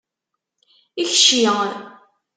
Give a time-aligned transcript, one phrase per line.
[1.09, 1.45] Kcci!